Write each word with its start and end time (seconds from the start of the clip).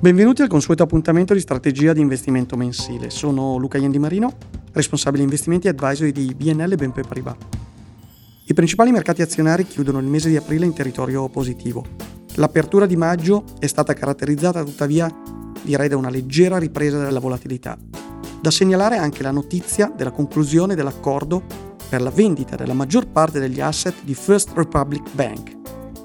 Benvenuti 0.00 0.42
al 0.42 0.48
consueto 0.48 0.84
appuntamento 0.84 1.34
di 1.34 1.40
strategia 1.40 1.92
di 1.92 2.00
investimento 2.00 2.56
mensile. 2.56 3.10
Sono 3.10 3.56
Luca 3.56 3.78
Iendi 3.78 3.98
Marino, 3.98 4.32
responsabile 4.70 5.24
investimenti 5.24 5.66
e 5.66 5.70
advisory 5.70 6.12
di 6.12 6.32
BNL 6.36 6.76
BNP 6.76 7.04
Paribas. 7.04 7.34
I 8.44 8.54
principali 8.54 8.92
mercati 8.92 9.22
azionari 9.22 9.66
chiudono 9.66 9.98
il 9.98 10.06
mese 10.06 10.28
di 10.28 10.36
aprile 10.36 10.66
in 10.66 10.72
territorio 10.72 11.28
positivo. 11.28 11.84
L'apertura 12.36 12.86
di 12.86 12.94
maggio 12.94 13.42
è 13.58 13.66
stata 13.66 13.92
caratterizzata 13.92 14.62
tuttavia, 14.62 15.12
direi, 15.62 15.88
da 15.88 15.96
una 15.96 16.10
leggera 16.10 16.58
ripresa 16.58 17.02
della 17.02 17.18
volatilità. 17.18 17.76
Da 18.40 18.52
segnalare 18.52 18.98
anche 18.98 19.24
la 19.24 19.32
notizia 19.32 19.92
della 19.96 20.12
conclusione 20.12 20.76
dell'accordo 20.76 21.42
per 21.88 22.02
la 22.02 22.10
vendita 22.10 22.54
della 22.54 22.72
maggior 22.72 23.08
parte 23.08 23.40
degli 23.40 23.60
asset 23.60 23.94
di 24.04 24.14
First 24.14 24.52
Republic 24.54 25.12
Bank 25.12 25.56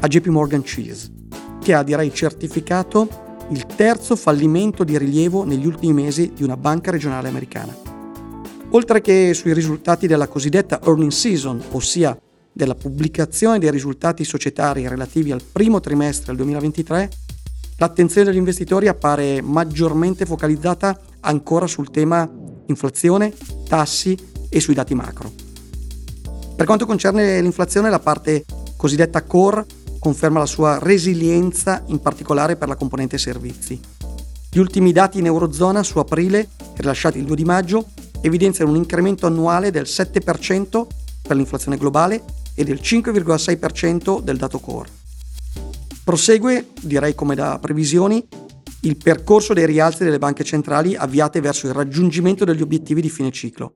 a 0.00 0.08
JP 0.08 0.26
Morgan 0.26 0.62
Chase, 0.64 1.08
che 1.60 1.72
ha, 1.72 1.84
direi, 1.84 2.12
certificato 2.12 3.22
il 3.50 3.66
terzo 3.66 4.16
fallimento 4.16 4.82
di 4.82 4.98
rilievo 4.98 5.44
negli 5.44 5.66
ultimi 5.66 5.92
mesi 5.92 6.32
di 6.34 6.42
una 6.42 6.56
banca 6.56 6.90
regionale 6.90 7.28
americana. 7.28 7.74
Oltre 8.70 9.00
che 9.00 9.32
sui 9.34 9.54
risultati 9.54 10.06
della 10.06 10.26
cosiddetta 10.26 10.80
earning 10.82 11.12
season, 11.12 11.62
ossia 11.70 12.18
della 12.52 12.74
pubblicazione 12.74 13.58
dei 13.58 13.70
risultati 13.70 14.24
societari 14.24 14.88
relativi 14.88 15.30
al 15.30 15.42
primo 15.42 15.78
trimestre 15.78 16.26
del 16.26 16.36
2023, 16.36 17.10
l'attenzione 17.78 18.28
degli 18.28 18.38
investitori 18.38 18.88
appare 18.88 19.40
maggiormente 19.42 20.26
focalizzata 20.26 20.98
ancora 21.20 21.66
sul 21.66 21.90
tema 21.90 22.28
inflazione, 22.66 23.32
tassi 23.68 24.16
e 24.48 24.60
sui 24.60 24.74
dati 24.74 24.94
macro. 24.94 25.30
Per 26.56 26.66
quanto 26.66 26.86
concerne 26.86 27.40
l'inflazione, 27.40 27.90
la 27.90 28.00
parte 28.00 28.44
cosiddetta 28.76 29.22
core 29.22 29.64
conferma 30.06 30.38
la 30.38 30.46
sua 30.46 30.78
resilienza 30.78 31.82
in 31.86 31.98
particolare 31.98 32.54
per 32.54 32.68
la 32.68 32.76
componente 32.76 33.18
servizi. 33.18 33.80
Gli 34.48 34.58
ultimi 34.58 34.92
dati 34.92 35.18
in 35.18 35.26
Eurozona 35.26 35.82
su 35.82 35.98
aprile, 35.98 36.48
rilasciati 36.76 37.18
il 37.18 37.24
2 37.24 37.34
di 37.34 37.44
maggio, 37.44 37.86
evidenziano 38.20 38.70
un 38.70 38.76
incremento 38.76 39.26
annuale 39.26 39.72
del 39.72 39.82
7% 39.82 40.86
per 41.22 41.36
l'inflazione 41.36 41.76
globale 41.76 42.22
e 42.54 42.62
del 42.62 42.78
5,6% 42.80 44.20
del 44.20 44.36
dato 44.36 44.60
core. 44.60 44.88
Prosegue, 46.04 46.68
direi 46.82 47.16
come 47.16 47.34
da 47.34 47.58
previsioni, 47.58 48.24
il 48.82 48.96
percorso 48.96 49.54
dei 49.54 49.66
rialzi 49.66 50.04
delle 50.04 50.20
banche 50.20 50.44
centrali 50.44 50.94
avviate 50.94 51.40
verso 51.40 51.66
il 51.66 51.72
raggiungimento 51.72 52.44
degli 52.44 52.62
obiettivi 52.62 53.00
di 53.00 53.10
fine 53.10 53.32
ciclo. 53.32 53.74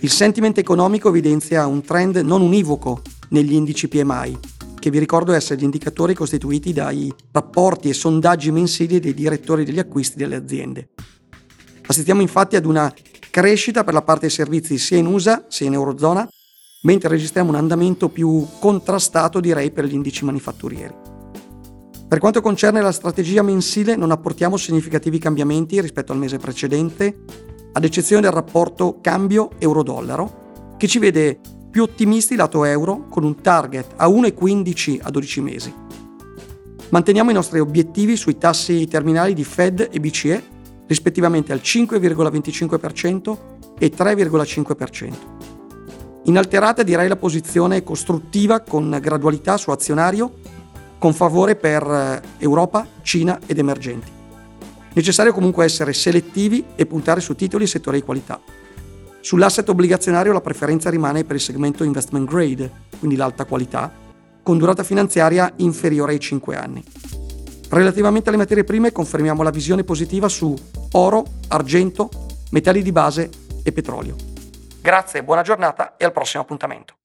Il 0.00 0.10
sentiment 0.10 0.58
economico 0.58 1.08
evidenzia 1.08 1.68
un 1.68 1.84
trend 1.84 2.16
non 2.16 2.40
univoco 2.40 3.00
negli 3.28 3.52
indici 3.52 3.86
PMI, 3.86 4.38
che 4.84 4.90
vi 4.90 4.98
ricordo 4.98 5.32
essere 5.32 5.58
gli 5.58 5.64
indicatori 5.64 6.12
costituiti 6.12 6.74
dai 6.74 7.10
rapporti 7.32 7.88
e 7.88 7.94
sondaggi 7.94 8.50
mensili 8.50 9.00
dei 9.00 9.14
direttori 9.14 9.64
degli 9.64 9.78
acquisti 9.78 10.18
delle 10.18 10.36
aziende. 10.36 10.90
Assistiamo 11.86 12.20
infatti 12.20 12.54
ad 12.56 12.66
una 12.66 12.92
crescita 13.30 13.82
per 13.82 13.94
la 13.94 14.02
parte 14.02 14.26
dei 14.26 14.30
servizi 14.30 14.76
sia 14.76 14.98
in 14.98 15.06
USA 15.06 15.46
sia 15.48 15.68
in 15.68 15.72
Eurozona, 15.72 16.28
mentre 16.82 17.08
registriamo 17.08 17.48
un 17.48 17.54
andamento 17.54 18.10
più 18.10 18.46
contrastato 18.60 19.40
direi 19.40 19.70
per 19.70 19.86
gli 19.86 19.94
indici 19.94 20.26
manifatturieri. 20.26 20.94
Per 22.06 22.18
quanto 22.18 22.42
concerne 22.42 22.82
la 22.82 22.92
strategia 22.92 23.40
mensile 23.40 23.96
non 23.96 24.10
apportiamo 24.10 24.58
significativi 24.58 25.18
cambiamenti 25.18 25.80
rispetto 25.80 26.12
al 26.12 26.18
mese 26.18 26.36
precedente, 26.36 27.24
ad 27.72 27.84
eccezione 27.84 28.20
del 28.20 28.32
rapporto 28.32 28.98
cambio 29.00 29.52
euro-dollaro, 29.56 30.76
che 30.76 30.86
ci 30.86 30.98
vede 30.98 31.40
più 31.74 31.82
ottimisti 31.82 32.36
lato 32.36 32.64
euro 32.64 33.08
con 33.08 33.24
un 33.24 33.40
target 33.40 33.94
a 33.96 34.06
1,15 34.06 35.00
a 35.02 35.10
12 35.10 35.40
mesi. 35.40 35.74
Manteniamo 36.90 37.30
i 37.30 37.34
nostri 37.34 37.58
obiettivi 37.58 38.14
sui 38.14 38.38
tassi 38.38 38.86
terminali 38.86 39.34
di 39.34 39.42
Fed 39.42 39.88
e 39.90 39.98
BCE 39.98 40.44
rispettivamente 40.86 41.52
al 41.52 41.58
5,25% 41.60 43.36
e 43.76 43.90
3,5%. 43.92 45.12
Inalterata 46.26 46.84
direi 46.84 47.08
la 47.08 47.16
posizione 47.16 47.82
costruttiva 47.82 48.60
con 48.60 48.96
gradualità 49.02 49.56
su 49.56 49.72
azionario 49.72 50.32
con 50.96 51.12
favore 51.12 51.56
per 51.56 51.82
eh, 51.82 52.22
Europa, 52.38 52.86
Cina 53.02 53.40
ed 53.46 53.58
emergenti. 53.58 54.12
Necessario 54.92 55.32
comunque 55.32 55.64
essere 55.64 55.92
selettivi 55.92 56.66
e 56.76 56.86
puntare 56.86 57.20
su 57.20 57.34
titoli 57.34 57.64
e 57.64 57.66
settori 57.66 57.98
di 57.98 58.04
qualità. 58.04 58.40
Sull'asset 59.24 59.66
obbligazionario 59.70 60.34
la 60.34 60.42
preferenza 60.42 60.90
rimane 60.90 61.24
per 61.24 61.36
il 61.36 61.40
segmento 61.40 61.82
investment 61.82 62.28
grade, 62.28 62.70
quindi 62.98 63.16
l'alta 63.16 63.46
qualità, 63.46 63.90
con 64.42 64.58
durata 64.58 64.82
finanziaria 64.82 65.50
inferiore 65.56 66.12
ai 66.12 66.20
5 66.20 66.54
anni. 66.54 66.84
Relativamente 67.70 68.28
alle 68.28 68.36
materie 68.36 68.64
prime 68.64 68.92
confermiamo 68.92 69.42
la 69.42 69.48
visione 69.48 69.82
positiva 69.82 70.28
su 70.28 70.54
oro, 70.92 71.24
argento, 71.48 72.10
metalli 72.50 72.82
di 72.82 72.92
base 72.92 73.30
e 73.62 73.72
petrolio. 73.72 74.14
Grazie, 74.82 75.24
buona 75.24 75.40
giornata 75.40 75.96
e 75.96 76.04
al 76.04 76.12
prossimo 76.12 76.42
appuntamento. 76.42 76.96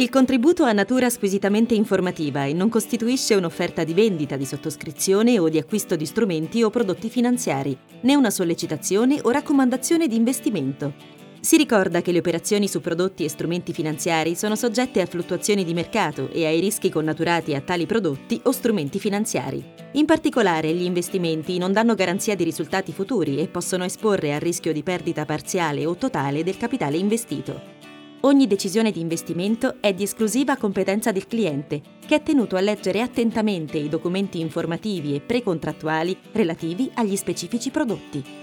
Il 0.00 0.08
contributo 0.08 0.64
ha 0.64 0.72
natura 0.72 1.10
squisitamente 1.10 1.74
informativa 1.74 2.46
e 2.46 2.54
non 2.54 2.70
costituisce 2.70 3.34
un'offerta 3.34 3.84
di 3.84 3.92
vendita, 3.92 4.36
di 4.38 4.46
sottoscrizione 4.46 5.38
o 5.38 5.50
di 5.50 5.58
acquisto 5.58 5.94
di 5.94 6.06
strumenti 6.06 6.62
o 6.62 6.70
prodotti 6.70 7.10
finanziari, 7.10 7.76
né 8.00 8.14
una 8.14 8.30
sollecitazione 8.30 9.20
o 9.22 9.28
raccomandazione 9.28 10.08
di 10.08 10.16
investimento. 10.16 10.94
Si 11.40 11.58
ricorda 11.58 12.00
che 12.00 12.12
le 12.12 12.18
operazioni 12.20 12.66
su 12.66 12.80
prodotti 12.80 13.24
e 13.24 13.28
strumenti 13.28 13.74
finanziari 13.74 14.34
sono 14.36 14.56
soggette 14.56 15.02
a 15.02 15.06
fluttuazioni 15.06 15.64
di 15.64 15.74
mercato 15.74 16.30
e 16.30 16.46
ai 16.46 16.60
rischi 16.60 16.88
connaturati 16.88 17.54
a 17.54 17.60
tali 17.60 17.84
prodotti 17.84 18.40
o 18.44 18.52
strumenti 18.52 18.98
finanziari. 18.98 19.62
In 19.92 20.06
particolare, 20.06 20.72
gli 20.72 20.84
investimenti 20.84 21.58
non 21.58 21.74
danno 21.74 21.94
garanzia 21.94 22.34
di 22.34 22.44
risultati 22.44 22.94
futuri 22.94 23.36
e 23.36 23.48
possono 23.48 23.84
esporre 23.84 24.32
al 24.32 24.40
rischio 24.40 24.72
di 24.72 24.82
perdita 24.82 25.26
parziale 25.26 25.84
o 25.84 25.94
totale 25.94 26.42
del 26.42 26.56
capitale 26.56 26.96
investito. 26.96 27.79
Ogni 28.22 28.46
decisione 28.46 28.90
di 28.90 29.00
investimento 29.00 29.76
è 29.80 29.94
di 29.94 30.02
esclusiva 30.02 30.56
competenza 30.56 31.10
del 31.10 31.26
cliente, 31.26 31.80
che 32.06 32.16
è 32.16 32.22
tenuto 32.22 32.56
a 32.56 32.60
leggere 32.60 33.00
attentamente 33.00 33.78
i 33.78 33.88
documenti 33.88 34.40
informativi 34.40 35.14
e 35.14 35.20
precontrattuali 35.20 36.14
relativi 36.32 36.90
agli 36.94 37.16
specifici 37.16 37.70
prodotti. 37.70 38.39